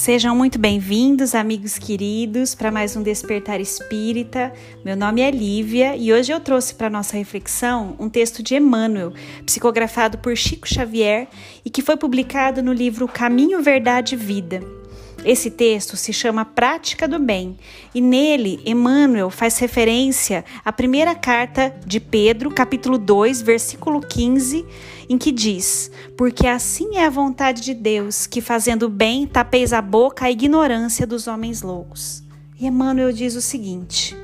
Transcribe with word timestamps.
Sejam 0.00 0.34
muito 0.34 0.58
bem-vindos, 0.58 1.34
amigos 1.34 1.76
queridos, 1.76 2.54
para 2.54 2.70
mais 2.70 2.96
um 2.96 3.02
Despertar 3.02 3.60
Espírita. 3.60 4.50
Meu 4.82 4.96
nome 4.96 5.20
é 5.20 5.30
Lívia 5.30 5.94
e 5.94 6.10
hoje 6.10 6.32
eu 6.32 6.40
trouxe 6.40 6.74
para 6.74 6.88
nossa 6.88 7.18
reflexão 7.18 7.96
um 7.98 8.08
texto 8.08 8.42
de 8.42 8.54
Emmanuel, 8.54 9.12
psicografado 9.44 10.16
por 10.16 10.34
Chico 10.38 10.66
Xavier 10.66 11.28
e 11.62 11.68
que 11.68 11.82
foi 11.82 11.98
publicado 11.98 12.62
no 12.62 12.72
livro 12.72 13.06
Caminho, 13.06 13.62
Verdade 13.62 14.14
e 14.14 14.16
Vida. 14.16 14.79
Esse 15.22 15.50
texto 15.50 15.98
se 15.98 16.14
chama 16.14 16.46
Prática 16.46 17.06
do 17.06 17.18
Bem 17.18 17.58
e 17.94 18.00
nele 18.00 18.58
Emmanuel 18.64 19.28
faz 19.28 19.58
referência 19.58 20.44
à 20.64 20.72
primeira 20.72 21.14
carta 21.14 21.74
de 21.84 22.00
Pedro, 22.00 22.50
capítulo 22.50 22.96
2, 22.96 23.42
versículo 23.42 24.00
15, 24.00 24.64
em 25.10 25.18
que 25.18 25.30
diz: 25.30 25.90
Porque 26.16 26.46
assim 26.46 26.96
é 26.96 27.04
a 27.04 27.10
vontade 27.10 27.60
de 27.60 27.74
Deus, 27.74 28.26
que 28.26 28.40
fazendo 28.40 28.88
bem 28.88 29.26
tapeis 29.26 29.74
a 29.74 29.82
boca 29.82 30.24
à 30.24 30.30
ignorância 30.30 31.06
dos 31.06 31.26
homens 31.26 31.60
loucos. 31.60 32.22
E 32.58 32.66
Emmanuel 32.66 33.12
diz 33.12 33.34
o 33.34 33.42
seguinte: 33.42 34.16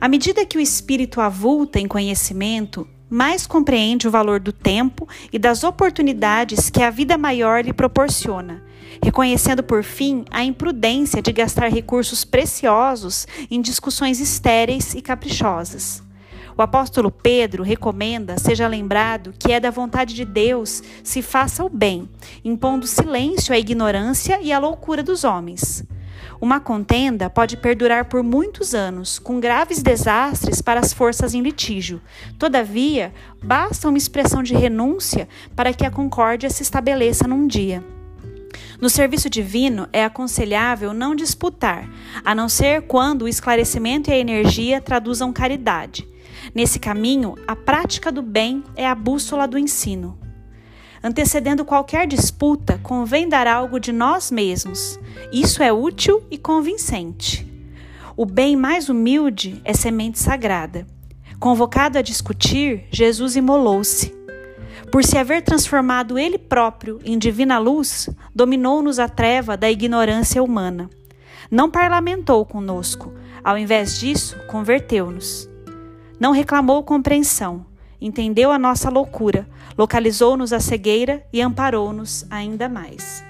À 0.00 0.08
medida 0.08 0.46
que 0.46 0.56
o 0.56 0.62
espírito 0.62 1.20
avulta 1.20 1.78
em 1.78 1.86
conhecimento, 1.86 2.88
mais 3.10 3.46
compreende 3.46 4.08
o 4.08 4.10
valor 4.10 4.40
do 4.40 4.52
tempo 4.52 5.06
e 5.30 5.38
das 5.38 5.62
oportunidades 5.62 6.70
que 6.70 6.82
a 6.82 6.90
vida 6.90 7.18
maior 7.18 7.62
lhe 7.62 7.72
proporciona, 7.74 8.62
reconhecendo 9.02 9.62
por 9.62 9.82
fim 9.82 10.24
a 10.30 10.44
imprudência 10.44 11.22
de 11.22 11.32
gastar 11.32 11.68
recursos 11.68 12.24
preciosos 12.24 13.26
em 13.50 13.60
discussões 13.60 14.20
estéreis 14.20 14.94
e 14.94 15.02
caprichosas. 15.02 16.02
O 16.58 16.62
apóstolo 16.62 17.08
Pedro 17.10 17.62
recomenda 17.62 18.36
seja 18.36 18.66
lembrado 18.66 19.32
que 19.38 19.52
é 19.52 19.60
da 19.60 19.70
vontade 19.70 20.12
de 20.12 20.24
Deus 20.24 20.82
se 21.04 21.22
faça 21.22 21.64
o 21.64 21.68
bem, 21.68 22.08
impondo 22.44 22.84
silêncio 22.84 23.54
à 23.54 23.58
ignorância 23.58 24.40
e 24.42 24.52
à 24.52 24.58
loucura 24.58 25.00
dos 25.00 25.22
homens. 25.22 25.84
Uma 26.40 26.58
contenda 26.58 27.30
pode 27.30 27.56
perdurar 27.56 28.06
por 28.06 28.22
muitos 28.22 28.74
anos, 28.74 29.18
com 29.18 29.38
graves 29.38 29.82
desastres 29.82 30.60
para 30.60 30.80
as 30.80 30.92
forças 30.92 31.34
em 31.34 31.42
litígio. 31.42 32.00
Todavia, 32.38 33.12
basta 33.42 33.88
uma 33.88 33.98
expressão 33.98 34.42
de 34.42 34.54
renúncia 34.54 35.28
para 35.54 35.72
que 35.72 35.86
a 35.86 35.90
concórdia 35.90 36.50
se 36.50 36.62
estabeleça 36.62 37.26
num 37.26 37.46
dia. 37.46 37.84
No 38.80 38.88
serviço 38.88 39.28
divino, 39.28 39.88
é 39.92 40.04
aconselhável 40.04 40.92
não 40.94 41.14
disputar, 41.14 41.90
a 42.24 42.32
não 42.32 42.48
ser 42.48 42.82
quando 42.82 43.22
o 43.22 43.28
esclarecimento 43.28 44.08
e 44.08 44.12
a 44.12 44.18
energia 44.18 44.80
traduzam 44.80 45.32
caridade. 45.32 46.06
Nesse 46.54 46.78
caminho, 46.78 47.34
a 47.46 47.56
prática 47.56 48.12
do 48.12 48.22
bem 48.22 48.62
é 48.76 48.86
a 48.86 48.94
bússola 48.94 49.48
do 49.48 49.58
ensino. 49.58 50.16
Antecedendo 51.02 51.64
qualquer 51.64 52.06
disputa, 52.06 52.78
convém 52.82 53.28
dar 53.28 53.46
algo 53.46 53.80
de 53.80 53.92
nós 53.92 54.30
mesmos. 54.30 54.98
Isso 55.32 55.62
é 55.62 55.72
útil 55.72 56.22
e 56.30 56.38
convincente. 56.38 57.46
O 58.16 58.24
bem 58.24 58.56
mais 58.56 58.88
humilde 58.88 59.60
é 59.64 59.72
semente 59.72 60.18
sagrada. 60.18 60.86
Convocado 61.38 61.98
a 61.98 62.02
discutir, 62.02 62.86
Jesus 62.90 63.36
imolou-se. 63.36 64.17
Por 64.90 65.04
se 65.04 65.18
haver 65.18 65.42
transformado 65.42 66.18
ele 66.18 66.38
próprio 66.38 67.00
em 67.04 67.18
divina 67.18 67.58
luz, 67.58 68.08
dominou-nos 68.34 68.98
a 68.98 69.08
treva 69.08 69.56
da 69.56 69.70
ignorância 69.70 70.42
humana. 70.42 70.88
Não 71.50 71.70
parlamentou 71.70 72.44
conosco, 72.44 73.12
ao 73.42 73.56
invés 73.56 73.98
disso, 73.98 74.36
converteu-nos. 74.48 75.48
Não 76.20 76.32
reclamou 76.32 76.82
compreensão, 76.82 77.64
entendeu 78.00 78.50
a 78.50 78.58
nossa 78.58 78.90
loucura, 78.90 79.48
localizou-nos 79.76 80.52
a 80.52 80.60
cegueira 80.60 81.24
e 81.32 81.40
amparou-nos 81.40 82.26
ainda 82.30 82.68
mais. 82.68 83.27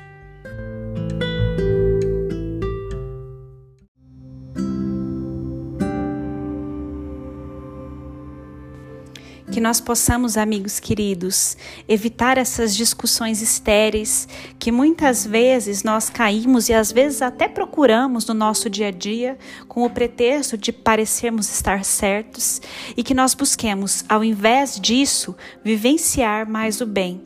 Que 9.50 9.60
nós 9.60 9.80
possamos, 9.80 10.36
amigos 10.36 10.78
queridos, 10.78 11.56
evitar 11.88 12.36
essas 12.36 12.76
discussões 12.76 13.40
estéreis 13.40 14.28
que 14.58 14.70
muitas 14.70 15.26
vezes 15.26 15.82
nós 15.82 16.10
caímos 16.10 16.68
e 16.68 16.74
às 16.74 16.92
vezes 16.92 17.22
até 17.22 17.48
procuramos 17.48 18.26
no 18.26 18.34
nosso 18.34 18.68
dia 18.68 18.88
a 18.88 18.90
dia 18.90 19.38
com 19.66 19.84
o 19.84 19.90
pretexto 19.90 20.56
de 20.56 20.72
parecermos 20.72 21.50
estar 21.50 21.84
certos 21.84 22.60
e 22.96 23.02
que 23.02 23.14
nós 23.14 23.34
busquemos, 23.34 24.04
ao 24.08 24.22
invés 24.22 24.78
disso, 24.78 25.34
vivenciar 25.64 26.48
mais 26.48 26.80
o 26.80 26.86
bem. 26.86 27.22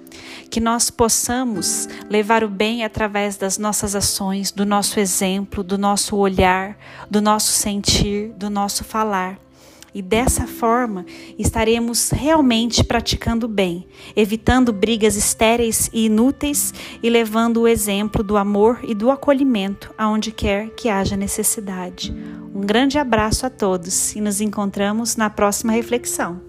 Que 0.51 0.61
nós 0.61 0.91
possamos 0.91 1.89
levar 2.09 2.45
o 2.45 2.49
bem 2.49 2.85
através 2.85 3.37
das 3.37 3.57
nossas 3.57 3.97
ações, 3.97 4.53
do 4.53 4.67
nosso 4.67 5.01
exemplo, 5.01 5.65
do 5.65 5.79
nosso 5.79 6.17
olhar, 6.17 6.77
do 7.11 7.21
nosso 7.21 7.53
sentir, 7.53 8.33
do 8.37 8.51
nosso 8.51 8.85
falar 8.85 9.39
e 9.95 10.01
dessa 10.01 10.47
forma 10.47 11.05
estaremos 11.39 12.11
realmente 12.11 12.83
praticando 12.85 13.47
bem, 13.47 13.87
evitando 14.17 14.73
brigas 14.73 15.17
estéreis 15.17 15.91
e 15.93 16.07
inúteis 16.07 16.73
e 17.03 17.11
levando 17.11 17.63
o 17.63 17.69
exemplo 17.69 18.23
do 18.23 18.37
amor 18.37 18.81
e 18.83 18.95
do 18.95 19.11
acolhimento 19.11 19.93
aonde 19.97 20.33
quer 20.33 20.71
que 20.71 20.89
haja 20.89 21.17
necessidade. 21.17 22.15
Um 22.55 22.61
grande 22.61 22.99
abraço 22.99 23.47
a 23.47 23.51
todos 23.51 24.15
e 24.15 24.21
nos 24.21 24.41
encontramos 24.41 25.17
na 25.17 25.31
próxima 25.31 25.73
reflexão. 25.73 26.41